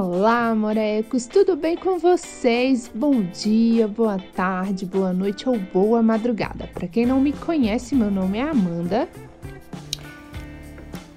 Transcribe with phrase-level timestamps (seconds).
[0.00, 2.88] Olá, morecos, tudo bem com vocês?
[2.94, 6.70] Bom dia, boa tarde, boa noite ou boa madrugada.
[6.72, 9.08] Para quem não me conhece, meu nome é Amanda.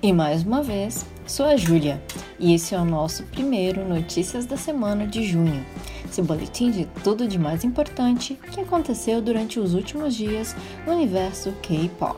[0.02, 2.02] E mais uma vez, sou a Júlia,
[2.40, 5.64] e esse é o nosso primeiro Notícias da Semana de junho.
[6.10, 10.56] Seu boletim de tudo de mais importante que aconteceu durante os últimos dias
[10.88, 12.18] no universo K-pop.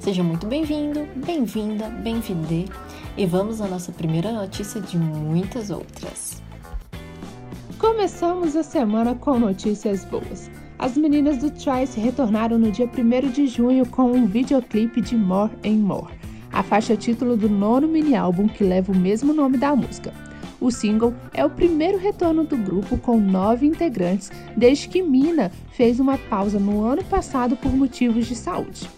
[0.00, 2.66] Seja muito bem-vindo, bem-vinda, bem-vinde
[3.18, 6.40] e vamos à nossa primeira notícia de muitas outras.
[7.76, 10.48] Começamos a semana com notícias boas.
[10.78, 15.50] As meninas do Twice retornaram no dia 1 de junho com um videoclipe de More
[15.66, 16.14] and More,
[16.52, 20.14] a faixa título do nono mini-álbum que leva o mesmo nome da música.
[20.60, 25.98] O single é o primeiro retorno do grupo com nove integrantes desde que Mina fez
[25.98, 28.88] uma pausa no ano passado por motivos de saúde.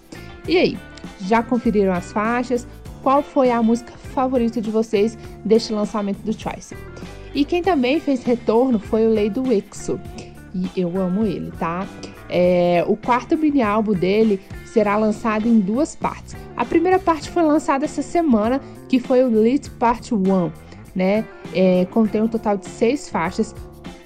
[0.47, 0.79] E aí,
[1.21, 2.67] já conferiram as faixas?
[3.03, 6.77] Qual foi a música favorito de vocês deste lançamento do Twice.
[7.35, 10.01] E quem também fez retorno foi o Lei do Exo.
[10.55, 11.87] E eu amo ele, tá?
[12.29, 16.37] É, o quarto mini álbum dele será lançado em duas partes.
[16.57, 20.53] A primeira parte foi lançada essa semana, que foi o Lit Part 1,
[20.95, 21.25] né?
[21.55, 23.55] É, contém um total de seis faixas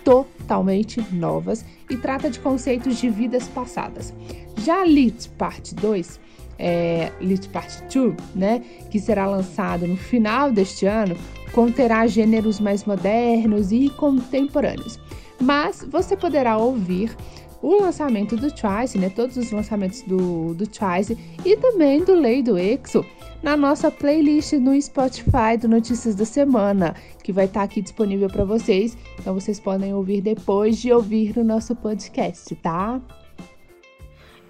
[0.04, 4.14] totalmente novas e trata de conceitos de vidas passadas.
[4.58, 6.20] Já Lit Part 2
[6.58, 11.16] é, Lit Part 2, né, que será lançado no final deste ano,
[11.52, 14.98] conterá gêneros mais modernos e contemporâneos.
[15.40, 17.16] Mas você poderá ouvir
[17.62, 22.42] o lançamento do Twice, né, todos os lançamentos do, do Twice e também do Lei
[22.42, 23.04] do Exo
[23.42, 28.44] na nossa playlist no Spotify do Notícias da Semana, que vai estar aqui disponível para
[28.44, 28.96] vocês.
[29.18, 33.00] Então vocês podem ouvir depois de ouvir o nosso podcast, tá?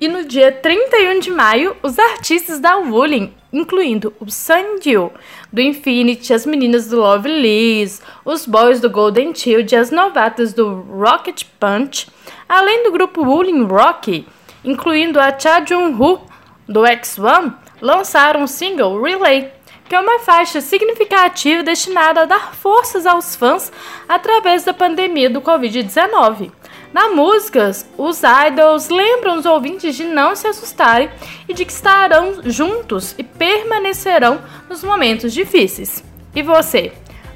[0.04, 5.10] E no dia 31 de maio, os artistas da Wooling, incluindo o Sandio,
[5.50, 10.52] do Infinity, as meninas do Love Liz, os boys do Golden Child e as novatas
[10.52, 12.08] do Rocket Punch,
[12.46, 14.26] além do grupo Wooling Rock,
[14.62, 16.20] incluindo a Cha Jung-hoo,
[16.68, 19.50] do X1, lançaram o single Relay,
[19.88, 23.72] que é uma faixa significativa destinada a dar forças aos fãs
[24.06, 26.52] através da pandemia do Covid-19.
[26.94, 31.10] Na música, os idols lembram os ouvintes de não se assustarem
[31.48, 34.40] e de que estarão juntos e permanecerão
[34.70, 36.04] nos momentos difíceis.
[36.32, 36.92] E você?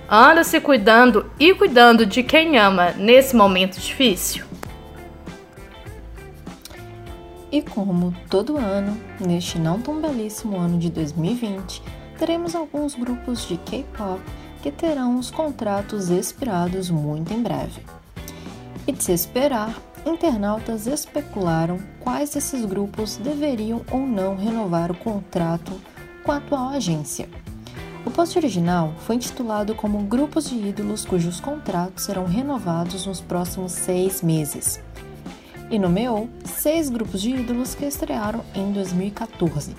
[0.09, 4.45] Anda se cuidando e cuidando de quem ama nesse momento difícil?
[7.51, 11.83] E como todo ano, neste não tão belíssimo ano de 2020,
[12.17, 14.21] teremos alguns grupos de K-pop
[14.63, 17.98] que terão os contratos expirados muito em breve.
[18.89, 25.79] E de se esperar, internautas especularam quais desses grupos deveriam ou não renovar o contrato
[26.25, 27.29] com a atual agência.
[28.07, 33.73] O post original foi intitulado como Grupos de Ídolos cujos contratos serão renovados nos próximos
[33.73, 34.81] seis meses
[35.71, 39.77] e nomeou seis grupos de ídolos que estrearam em 2014.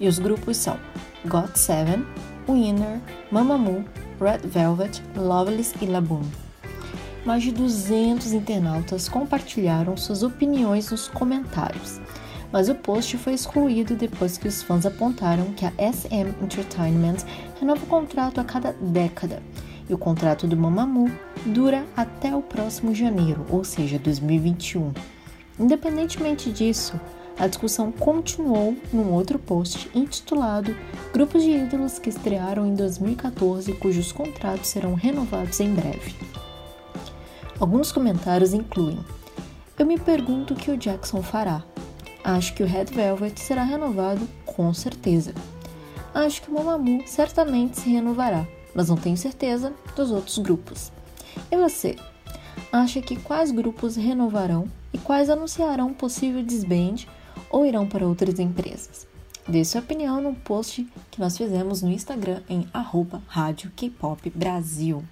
[0.00, 0.76] E os grupos são
[1.24, 2.04] GOT7,
[2.48, 3.84] Winner, Mamamoo,
[4.20, 6.47] Red Velvet, Loveless e Laboon
[7.24, 12.00] mais de 200 internautas compartilharam suas opiniões nos comentários,
[12.52, 17.18] mas o post foi excluído depois que os fãs apontaram que a SM Entertainment
[17.60, 19.42] renova o contrato a cada década
[19.88, 21.10] e o contrato do Mamamoo
[21.46, 24.92] dura até o próximo janeiro, ou seja, 2021.
[25.58, 27.00] Independentemente disso,
[27.38, 30.76] a discussão continuou num outro post intitulado
[31.12, 36.14] Grupos de ídolos que estrearam em 2014 cujos contratos serão renovados em breve.
[37.60, 38.98] Alguns comentários incluem:
[39.76, 41.64] Eu me pergunto o que o Jackson fará.
[42.22, 45.34] Acho que o Red Velvet será renovado com certeza.
[46.14, 50.92] Acho que o Mamamoo certamente se renovará, mas não tenho certeza dos outros grupos.
[51.50, 51.96] E você?
[52.70, 57.06] Acha que quais grupos renovarão e quais anunciarão possível desband
[57.50, 59.06] ou irão para outras empresas?
[59.48, 65.02] Dê sua opinião no post que nós fizemos no Instagram em arroba Rádio K-Pop Brasil.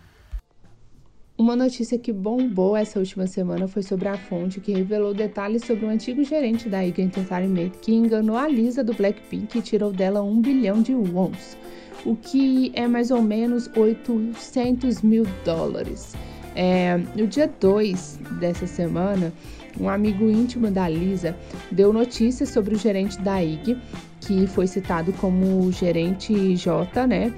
[1.39, 5.85] Uma notícia que bombou essa última semana foi sobre a fonte que revelou detalhes sobre
[5.85, 10.23] um antigo gerente da Iga Entertainment que enganou a Lisa do Blackpink e tirou dela
[10.23, 11.59] um bilhão de wons,
[12.07, 16.15] o que é mais ou menos 800 mil dólares.
[16.55, 19.31] É, no dia 2 dessa semana,
[19.79, 21.37] um amigo íntimo da Lisa
[21.71, 23.77] deu notícias sobre o gerente da IG,
[24.23, 27.35] que foi citado como gerente J, né?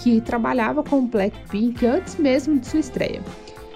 [0.00, 3.22] Que trabalhava com Blackpink antes mesmo de sua estreia.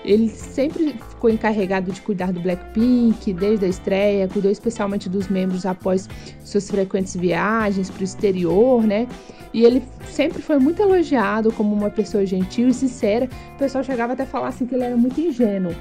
[0.04, 5.64] Ele sempre ficou encarregado de cuidar do Blackpink desde a estreia, cuidou especialmente dos membros
[5.64, 6.08] após
[6.44, 9.06] suas frequentes viagens para o exterior, né?
[9.54, 13.28] E ele sempre foi muito elogiado como uma pessoa gentil e sincera.
[13.54, 15.74] O pessoal chegava até a falar assim que ele era muito ingênuo.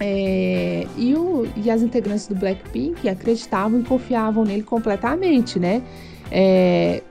[0.00, 5.82] É, e, o, e as integrantes do Blackpink acreditavam e confiavam nele completamente, né?
[6.30, 7.02] É,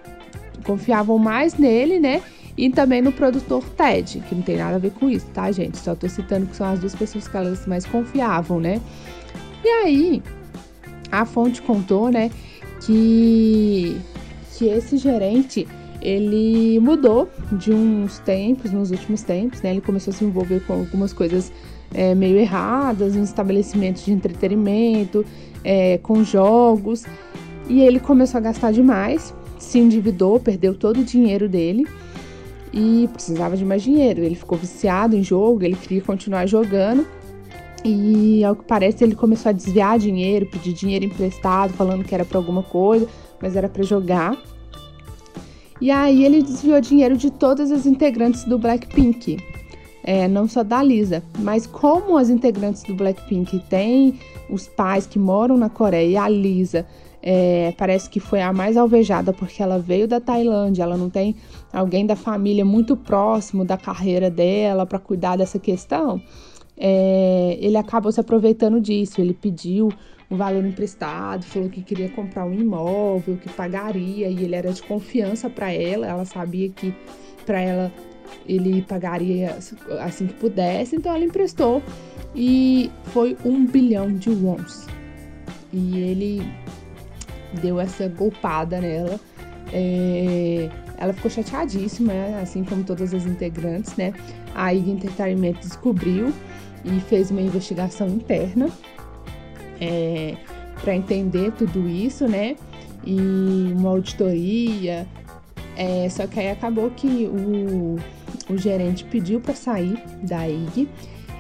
[0.63, 2.21] confiavam mais nele, né?
[2.57, 5.77] E também no produtor Ted, que não tem nada a ver com isso, tá, gente?
[5.77, 8.81] Só tô citando que são as duas pessoas que elas mais confiavam, né?
[9.63, 10.23] E aí,
[11.11, 12.31] a fonte contou, né,
[12.81, 13.97] que,
[14.55, 15.67] que esse gerente
[16.01, 19.71] ele mudou de uns tempos, nos últimos tempos, né?
[19.71, 21.51] Ele começou a se envolver com algumas coisas
[21.93, 25.25] é, meio erradas, nos estabelecimentos de entretenimento,
[25.63, 27.03] é, com jogos,
[27.67, 29.33] e ele começou a gastar demais,
[29.67, 31.85] se endividou, perdeu todo o dinheiro dele
[32.73, 34.21] e precisava de mais dinheiro.
[34.21, 37.05] Ele ficou viciado em jogo, ele queria continuar jogando.
[37.83, 42.25] E ao que parece, ele começou a desviar dinheiro, pedir dinheiro emprestado, falando que era
[42.25, 43.07] para alguma coisa,
[43.41, 44.37] mas era para jogar.
[45.79, 49.37] E aí ele desviou dinheiro de todas as integrantes do Blackpink,
[50.03, 54.19] é, não só da Lisa, mas como as integrantes do Blackpink têm
[54.49, 56.85] os pais que moram na Coreia e a Lisa
[57.21, 61.35] é, parece que foi a mais alvejada porque ela veio da Tailândia, ela não tem
[61.73, 66.21] alguém da família muito próximo da carreira dela para cuidar dessa questão.
[66.77, 69.19] É, ele acabou se aproveitando disso.
[69.19, 69.89] Ele pediu
[70.29, 74.83] um valor emprestado, falou que queria comprar um imóvel, que pagaria, e ele era de
[74.83, 76.93] confiança para ela, ela sabia que
[77.45, 77.91] para ela
[78.45, 79.57] ele pagaria
[80.01, 81.81] assim que pudesse, então ela emprestou
[82.35, 84.85] e foi um bilhão de wons.
[85.71, 86.41] E ele
[87.53, 89.19] deu essa golpada nela.
[89.71, 94.13] É, ela ficou chateadíssima, assim como todas as integrantes, né?
[94.55, 96.33] A IG Entertainment descobriu
[96.83, 98.69] e fez uma investigação interna
[99.79, 100.35] é,
[100.81, 102.55] para entender tudo isso, né?
[103.05, 105.07] E uma auditoria.
[105.75, 107.97] É, só que aí acabou que o,
[108.51, 110.89] o gerente pediu para sair da IG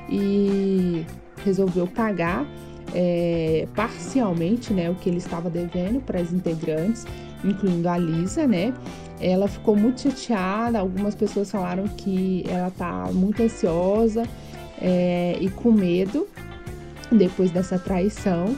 [0.09, 1.05] e
[1.43, 2.45] resolveu pagar
[2.93, 7.05] é, parcialmente né, o que ele estava devendo para as integrantes,
[7.43, 8.73] incluindo a Lisa, né?
[9.19, 14.23] Ela ficou muito chateada, algumas pessoas falaram que ela tá muito ansiosa
[14.79, 16.27] é, e com medo
[17.11, 18.55] depois dessa traição.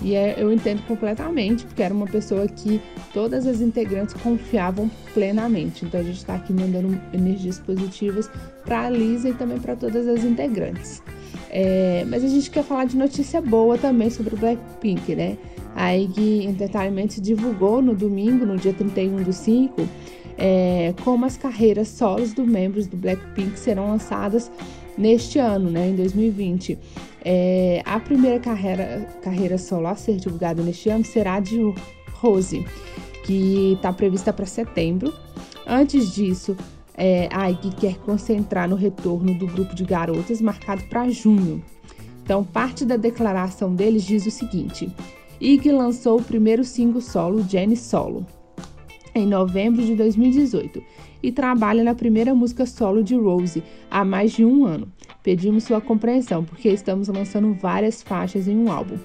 [0.00, 2.80] E é, eu entendo completamente, porque era uma pessoa que
[3.12, 5.84] todas as integrantes confiavam plenamente.
[5.84, 8.30] Então a gente está aqui mandando energias positivas
[8.64, 11.02] para a Lisa e também para todas as integrantes.
[11.50, 15.38] É, mas a gente quer falar de notícia boa também sobre o Blackpink, né?
[15.74, 19.88] A IG Entertainment divulgou no domingo, no dia 31 do 5,
[20.36, 24.50] é, como as carreiras solos dos membros do Blackpink serão lançadas
[24.96, 26.78] neste ano, né, em 2020.
[27.24, 31.58] É, a primeira carreira, carreira solo a ser divulgada neste ano será de
[32.14, 32.64] Rose,
[33.24, 35.12] que está prevista para setembro.
[35.66, 36.56] Antes disso,
[36.98, 41.62] é, a IG quer concentrar no retorno do grupo de garotas marcado para junho.
[42.24, 44.92] Então, parte da declaração deles diz o seguinte:
[45.40, 48.26] IG lançou o primeiro single solo, Jenny Solo,
[49.14, 50.82] em novembro de 2018
[51.22, 54.88] e trabalha na primeira música solo de Rose há mais de um ano.
[55.22, 58.96] Pedimos sua compreensão porque estamos lançando várias faixas em um álbum.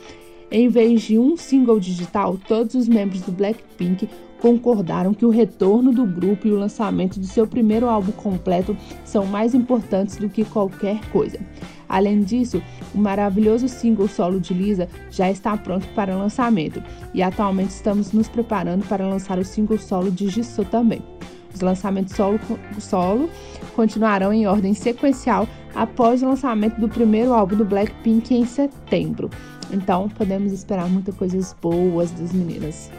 [0.51, 4.07] Em vez de um single digital, todos os membros do Blackpink
[4.43, 8.75] concordaram que o retorno do grupo e o lançamento de seu primeiro álbum completo
[9.05, 11.39] são mais importantes do que qualquer coisa.
[11.87, 12.61] Além disso,
[12.93, 18.27] o maravilhoso single solo de Lisa já está pronto para lançamento e atualmente estamos nos
[18.27, 21.01] preparando para lançar o single solo de Jisoo também.
[21.55, 22.37] Os lançamentos solo,
[22.79, 23.29] solo
[23.77, 29.29] continuarão em ordem sequencial após o lançamento do primeiro álbum do Blackpink em setembro.
[29.71, 32.91] Então, podemos esperar muitas coisas boas das meninas.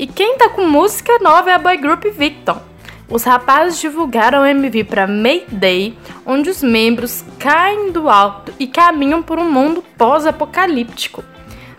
[0.00, 2.58] E quem tá com música nova é a boy group Victon.
[3.06, 9.22] Os rapazes divulgaram o MV para Mayday, onde os membros caem do alto e caminham
[9.22, 11.22] por um mundo pós-apocalíptico.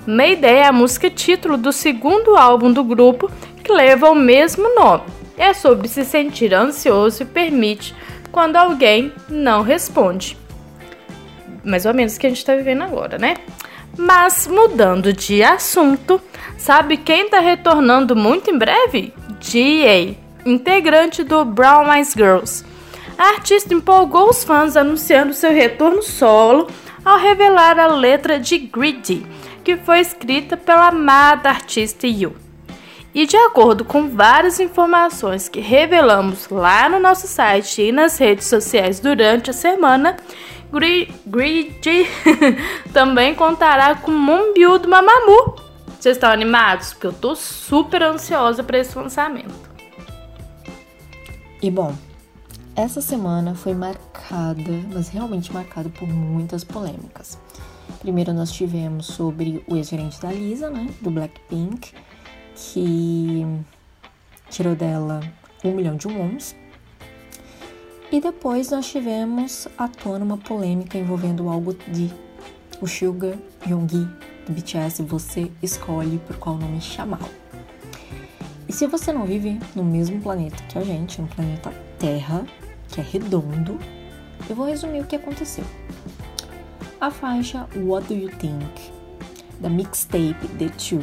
[0.05, 3.27] Mayday é a música título do segundo álbum do grupo
[3.63, 5.05] que leva o mesmo nome
[5.41, 7.95] é sobre se sentir ansioso e permite
[8.31, 10.37] quando alguém não responde.
[11.63, 13.37] Mais ou menos o que a gente está vivendo agora, né?
[13.97, 16.21] Mas mudando de assunto,
[16.61, 19.11] sabe quem está retornando muito em breve?
[19.39, 20.15] G.A.,
[20.47, 22.63] integrante do Brown Eyes Girls.
[23.17, 26.67] A artista empolgou os fãs anunciando seu retorno solo
[27.03, 29.25] ao revelar a letra de Greedy,
[29.63, 32.35] que foi escrita pela amada artista Yu.
[33.13, 38.47] E de acordo com várias informações que revelamos lá no nosso site e nas redes
[38.47, 40.15] sociais durante a semana,
[40.71, 42.07] Grid
[42.93, 45.60] também contará com Mumbiu do Mamamoo.
[46.01, 46.93] Vocês estão animados?
[46.93, 49.53] Porque eu tô super ansiosa para esse lançamento.
[51.61, 51.95] E bom,
[52.75, 57.37] essa semana foi marcada, mas realmente marcada por muitas polêmicas.
[57.99, 61.93] Primeiro nós tivemos sobre o ex-gerente da Lisa, né, do Blackpink,
[62.55, 63.45] que
[64.49, 65.19] tirou dela
[65.63, 66.55] um milhão de wons.
[68.11, 72.11] E depois nós tivemos à tona uma polêmica envolvendo algo de
[72.81, 73.37] o Suga
[73.69, 77.29] Yonggi BTS, você escolhe por qual nome chamá-lo.
[78.67, 82.45] E se você não vive no mesmo planeta que a gente, no planeta Terra,
[82.87, 83.77] que é redondo,
[84.49, 85.65] eu vou resumir o que aconteceu.
[86.99, 88.91] A faixa What Do You Think,
[89.59, 90.99] da mixtape The Two,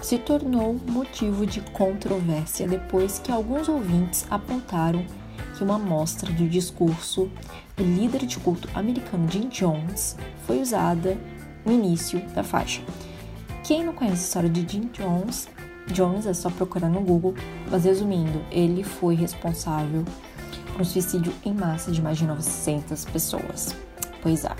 [0.00, 5.04] se tornou motivo de controvérsia depois que alguns ouvintes apontaram
[5.56, 7.30] que uma amostra do discurso
[7.76, 11.18] do líder de culto americano Jim Jones foi usada
[11.68, 12.80] no início da faixa.
[13.62, 15.48] Quem não conhece a história de Jim Jones,
[15.92, 17.34] Jones é só procurar no Google,
[17.70, 20.04] mas resumindo, ele foi responsável
[20.72, 23.74] por um suicídio em massa de mais de 900 pessoas.
[24.22, 24.50] Pois é.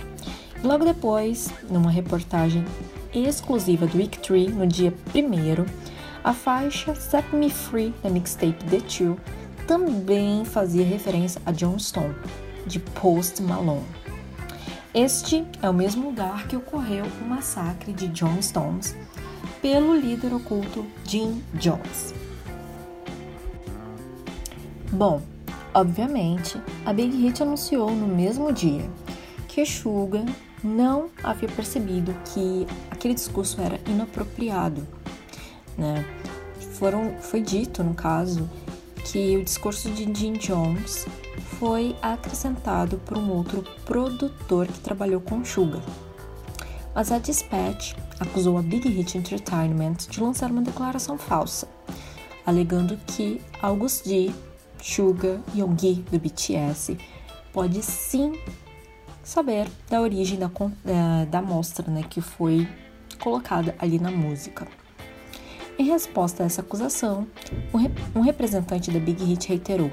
[0.63, 2.65] Logo depois, numa reportagem
[3.13, 5.89] exclusiva do 3, no dia 1
[6.25, 9.19] a faixa Set Me Free da mixtape The Two
[9.67, 12.15] também fazia referência a John Stone,
[12.67, 13.98] de Post Malone.
[14.95, 18.97] Este é o mesmo lugar que ocorreu o massacre de John Stones
[19.61, 22.15] pelo líder oculto Jim Jones.
[24.91, 25.21] Bom,
[25.75, 28.89] obviamente, a Big Hit anunciou no mesmo dia
[29.47, 30.25] que Suga
[30.65, 34.89] não havia percebido que aquele discurso era inapropriado,
[35.77, 36.03] né?
[36.73, 38.49] Foram, foi dito, no caso,
[39.11, 41.07] que o discurso de Jim Jones
[41.59, 45.81] foi acrescentado por um outro produtor que trabalhou com Suga.
[46.95, 51.67] Mas a Dispatch acusou a Big Hit Entertainment de lançar uma declaração falsa,
[52.45, 54.31] alegando que August D,
[54.83, 56.99] Suga e Yoongi do BTS
[57.51, 58.39] pode sim
[59.23, 60.51] saber da origem da,
[60.85, 62.69] da, da mostra né, que foi
[63.19, 64.69] colocada ali na música.
[65.79, 67.25] Em resposta a essa acusação,
[68.13, 69.93] um representante da Big Hit reiterou: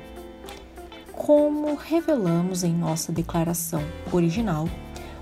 [1.13, 4.67] Como revelamos em nossa declaração original,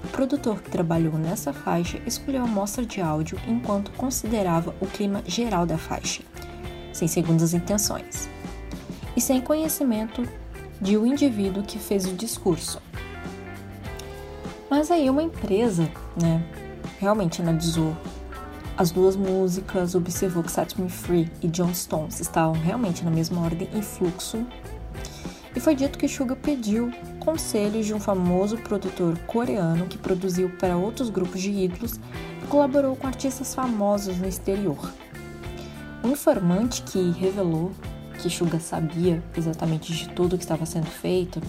[0.02, 5.22] o produtor que trabalhou nessa faixa escolheu a mostra de áudio enquanto considerava o clima
[5.26, 6.24] geral da faixa,
[6.94, 8.30] sem segundas intenções,
[9.18, 10.24] e sem conhecimento
[10.80, 12.82] de o indivíduo que fez o discurso.
[14.70, 16.42] Mas aí uma empresa, né,
[17.02, 17.98] realmente analisou
[18.76, 23.42] as duas músicas, observou que Set Me Free e John Stones estavam realmente na mesma
[23.42, 24.46] ordem e fluxo.
[25.56, 30.76] E foi dito que Suga pediu conselhos de um famoso produtor coreano que produziu para
[30.76, 32.00] outros grupos de ídolos
[32.42, 34.92] e colaborou com artistas famosos no exterior.
[36.04, 37.72] Um informante que revelou
[38.20, 41.40] que Suga sabia exatamente de tudo o que estava sendo feito,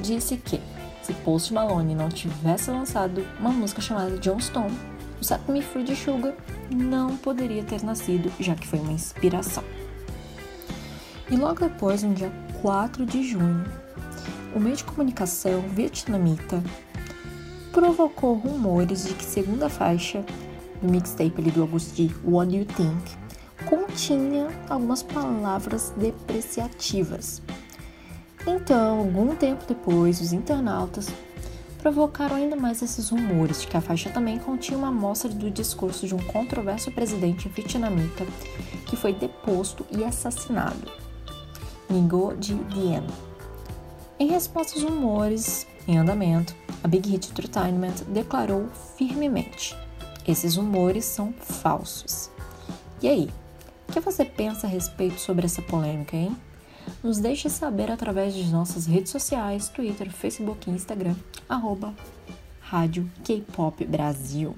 [0.00, 0.60] disse que
[1.02, 4.76] se Post Malone não tivesse lançado uma música chamada John Stone,
[5.20, 6.34] o Free de Sugar
[6.70, 9.64] não poderia ter nascido, já que foi uma inspiração.
[11.30, 12.32] E logo depois, no dia
[12.62, 13.64] 4 de junho,
[14.54, 16.62] o meio de comunicação vietnamita
[17.72, 20.24] provocou rumores de que segunda faixa
[20.80, 23.16] do mixtape ali do Augusti, What Do You Think,
[23.66, 27.42] continha algumas palavras depreciativas.
[28.46, 31.08] Então, algum tempo depois, os internautas
[31.78, 36.06] provocaram ainda mais esses rumores de que a faixa também continha uma amostra do discurso
[36.06, 38.26] de um controverso presidente vietnamita
[38.86, 40.90] que foi deposto e assassinado,
[41.90, 43.06] Ngo Diem.
[44.18, 49.76] Em resposta aos rumores em andamento, a Big Hit Entertainment declarou firmemente:
[50.26, 52.30] esses rumores são falsos.
[53.00, 53.30] E aí,
[53.88, 56.36] o que você pensa a respeito sobre essa polêmica, hein?
[57.02, 61.14] Nos deixe saber através de nossas redes sociais, Twitter, Facebook e Instagram,
[61.48, 61.94] arroba
[62.60, 64.56] Rádio K-Pop Brasil.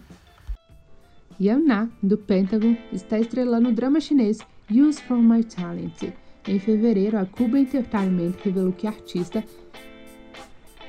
[1.38, 4.38] Yamna, do Pentagon, está estrelando o drama chinês
[4.70, 6.12] Use For My Talent.
[6.48, 9.44] Em fevereiro, a Cuba Entertainment revelou que a artista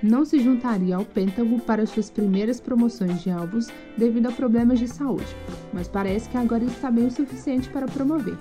[0.02, 3.68] não se juntaria ao Pentagon para suas primeiras promoções de álbuns
[3.98, 5.28] devido a problemas de saúde,
[5.74, 8.38] mas parece que agora está bem o suficiente para promover.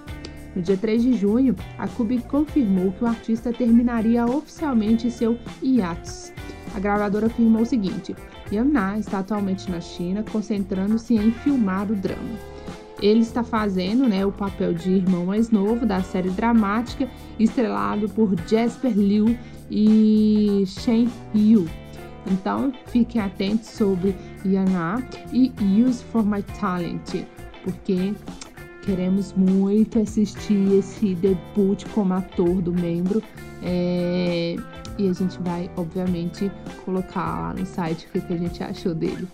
[0.54, 6.32] No dia 3 de junho, a Cube confirmou que o artista terminaria oficialmente seu hiatus.
[6.74, 8.14] A gravadora afirmou o seguinte:
[8.50, 12.38] Yana está atualmente na China, concentrando-se em filmar o drama.
[13.00, 18.34] Ele está fazendo né, o papel de irmão mais novo da série dramática, estrelado por
[18.46, 19.36] Jasper Liu
[19.70, 21.66] e Shen Yu.
[22.30, 24.14] Então, fiquem atentos sobre
[24.44, 25.02] Yana
[25.32, 25.50] e
[25.82, 27.24] Use for My Talent,
[27.64, 28.12] porque
[28.82, 33.22] queremos muito assistir esse debut como ator do membro.
[33.62, 34.56] É...
[34.98, 36.50] E a gente vai, obviamente,
[36.84, 39.26] colocar lá no site o que a gente achou dele.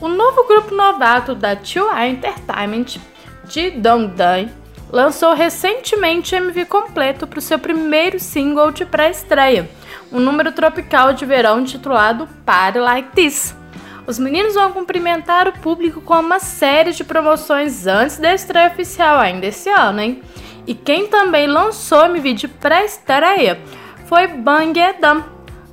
[0.00, 1.76] O novo grupo novato da 2
[2.08, 2.98] Entertainment,
[3.44, 4.50] de Dongdae,
[4.90, 9.68] lançou recentemente MV completo para o seu primeiro single de pré-estreia,
[10.10, 13.59] um número tropical de verão titulado Party Like This.
[14.06, 19.18] Os meninos vão cumprimentar o público com uma série de promoções antes da estreia oficial
[19.18, 20.22] ainda esse ano, hein?
[20.66, 23.60] E quem também lançou MV de pré-estreia
[24.06, 25.24] foi Bang Edam,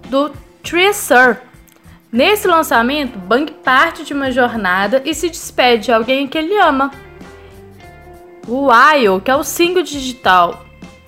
[0.09, 0.31] do
[0.63, 1.37] Treasure.
[2.11, 6.91] Nesse lançamento, Bang parte de uma jornada e se despede de alguém que ele ama.
[8.47, 10.65] O Wild, que é o single digital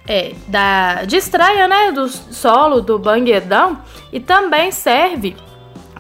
[0.08, 5.38] é, da, de estreia né, do solo do Bang Edam, e também serve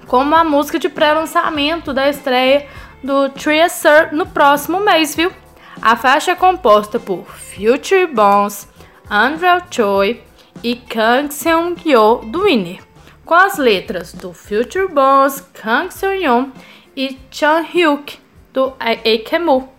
[0.10, 2.68] como a música de pré-lançamento da estreia
[3.04, 5.32] do Treasure no próximo mês, viu?
[5.80, 8.68] A faixa é composta por Future Bones,
[9.08, 10.24] Andrew Choi,
[10.64, 12.84] e Kang Seung-yo do Winner,
[13.24, 16.50] com as letras do Future Boss, Kang Seung-yeon
[16.98, 18.20] e Chan Hyuk
[18.52, 19.70] do Aikemu.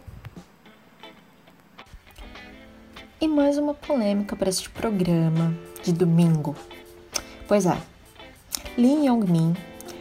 [3.20, 6.54] E mais uma polêmica para este programa de domingo.
[7.46, 7.76] Pois é,
[8.78, 9.54] Lee Young-min,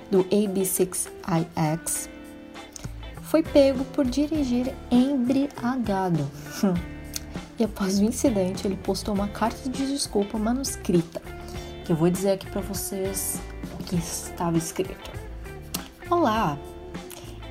[0.09, 2.09] do AB6IX,
[3.21, 6.29] foi pego por dirigir embriagado.
[7.59, 11.21] e após o incidente ele postou uma carta de desculpa manuscrita,
[11.85, 13.39] que eu vou dizer aqui para vocês
[13.79, 15.11] o que estava escrito.
[16.09, 16.57] Olá,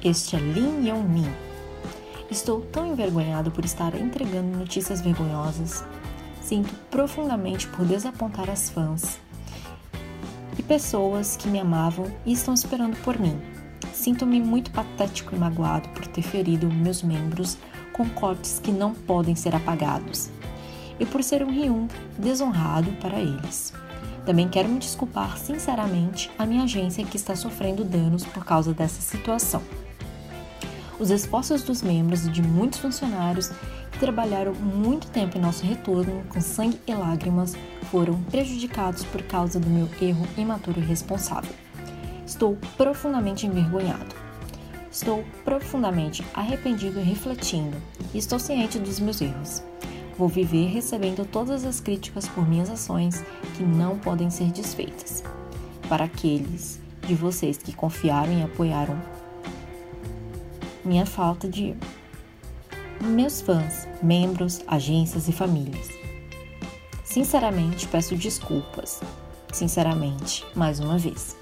[0.02, 1.30] este é Lin Yong-min.
[2.30, 5.84] Estou tão envergonhado por estar entregando notícias vergonhosas.
[6.42, 9.18] Sinto profundamente por desapontar as fãs
[10.68, 13.40] pessoas que me amavam e estão esperando por mim.
[13.94, 17.56] Sinto-me muito patético e magoado por ter ferido meus membros
[17.94, 20.30] com cortes que não podem ser apagados,
[21.00, 23.72] e por ser um Ryung desonrado para eles.
[24.26, 29.00] Também quero me desculpar sinceramente à minha agência que está sofrendo danos por causa dessa
[29.00, 29.62] situação.
[31.00, 33.50] Os esforços dos membros e de muitos funcionários
[33.98, 37.56] trabalharam muito tempo em nosso retorno com sangue e lágrimas
[37.90, 41.54] foram prejudicados por causa do meu erro imaturo e irresponsável.
[42.26, 44.14] Estou profundamente envergonhado.
[44.90, 47.76] Estou profundamente arrependido e refletindo,
[48.14, 49.62] estou ciente dos meus erros.
[50.16, 53.24] Vou viver recebendo todas as críticas por minhas ações
[53.56, 55.22] que não podem ser desfeitas.
[55.88, 59.00] Para aqueles de vocês que confiaram e apoiaram
[60.84, 61.76] minha falta de
[63.00, 65.88] meus fãs, membros, agências e famílias.
[67.04, 69.00] Sinceramente, peço desculpas.
[69.52, 71.36] Sinceramente, mais uma vez.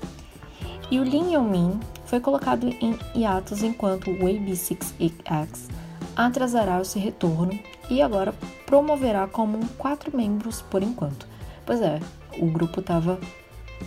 [0.90, 5.68] E o Lin Yongmin foi colocado em hiatus enquanto o AB6X
[6.14, 7.58] atrasará o seu retorno
[7.90, 8.32] e agora
[8.64, 11.28] promoverá como quatro membros por enquanto.
[11.64, 12.00] Pois é,
[12.38, 13.18] o grupo estava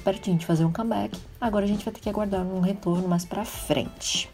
[0.04, 3.26] pertinho de fazer um comeback, agora a gente vai ter que aguardar um retorno mais
[3.26, 4.30] para frente.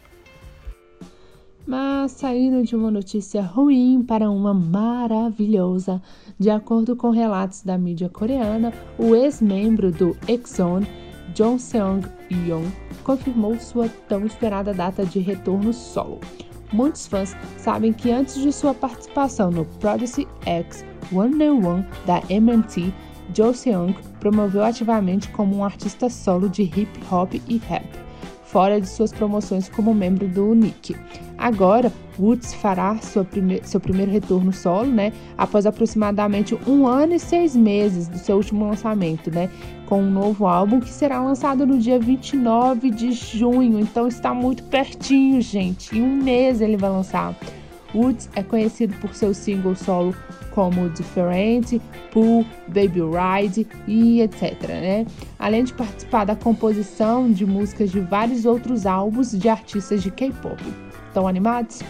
[1.66, 6.00] Mas saindo de uma notícia ruim para uma maravilhosa,
[6.38, 10.82] de acordo com relatos da mídia coreana, o ex-membro do EXON
[11.34, 12.62] Jong Seong-yeon
[13.02, 16.20] confirmou sua tão esperada data de retorno solo.
[16.72, 22.92] Muitos fãs sabem que antes de sua participação no Prodigy X One One da MNT,
[23.34, 28.05] Jo Seung promoveu ativamente como um artista solo de hip hop e rap,
[28.46, 30.96] fora de suas promoções como membro do Nick.
[31.36, 32.96] Agora, Woods fará
[33.30, 35.12] prime seu primeiro retorno solo, né?
[35.36, 39.50] Após aproximadamente um ano e seis meses do seu último lançamento, né?
[39.86, 43.78] Com um novo álbum que será lançado no dia 29 de junho.
[43.78, 45.96] Então está muito pertinho, gente.
[45.96, 47.34] Em um mês ele vai lançar.
[47.96, 50.14] Woods é conhecido por seu single solo
[50.50, 51.80] como Different,
[52.12, 54.62] Pool, Baby Ride e etc.
[54.68, 55.06] Né?
[55.38, 60.62] Além de participar da composição de músicas de vários outros álbuns de artistas de K-pop.
[61.08, 61.80] Estão animados?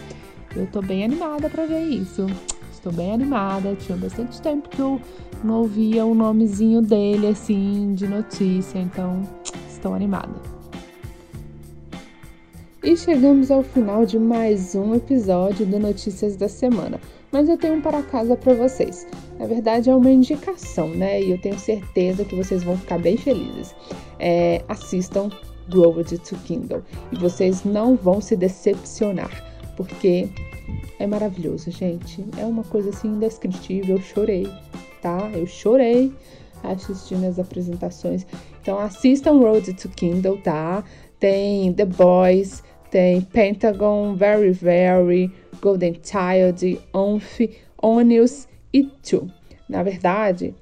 [0.55, 2.25] Eu tô bem animada para ver isso.
[2.71, 3.75] Estou bem animada.
[3.75, 5.01] Tinha bastante tempo que eu
[5.43, 9.21] não ouvia o nomezinho dele assim de notícia, então
[9.69, 10.56] estou animada.
[12.87, 17.01] E chegamos ao final de mais um episódio do Notícias da Semana.
[17.33, 19.05] Mas eu tenho um para casa para vocês.
[19.37, 21.21] Na verdade, é uma indicação, né?
[21.21, 23.75] E eu tenho certeza que vocês vão ficar bem felizes.
[24.17, 25.29] É, assistam
[25.67, 29.43] Grover to Kindle e vocês não vão se decepcionar.
[29.75, 30.29] porque
[30.97, 32.23] é maravilhoso, gente.
[32.37, 33.97] É uma coisa assim indescritível.
[33.97, 34.47] Eu chorei,
[35.01, 35.29] tá?
[35.33, 36.13] Eu chorei
[36.63, 38.25] assistindo as apresentações.
[38.61, 40.85] Então assistam Road to Kindle, tá?
[41.19, 47.41] Tem The Boys, tem Pentagon, Very Very, Golden Child, Onf,
[47.81, 49.29] Onius e Two.
[49.67, 50.55] Na verdade,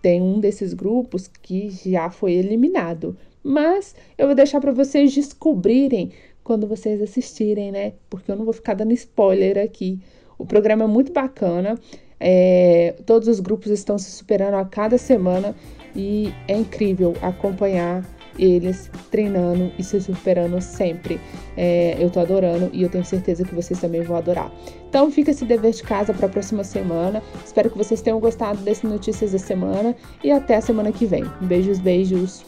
[0.00, 6.10] tem um desses grupos que já foi eliminado, mas eu vou deixar para vocês descobrirem
[6.44, 7.92] quando vocês assistirem, né?
[8.10, 10.00] Porque eu não vou ficar dando spoiler aqui.
[10.38, 11.78] O programa é muito bacana.
[12.18, 15.54] É, todos os grupos estão se superando a cada semana
[15.94, 18.04] e é incrível acompanhar
[18.38, 21.20] eles treinando e se superando sempre.
[21.56, 24.50] É, eu tô adorando e eu tenho certeza que vocês também vão adorar.
[24.88, 27.22] Então fica esse dever de casa para a próxima semana.
[27.44, 31.24] Espero que vocês tenham gostado desse Notícias da Semana e até a semana que vem.
[31.40, 32.44] Beijos, beijos.